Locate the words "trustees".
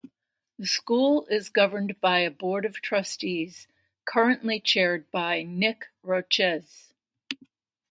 2.81-3.67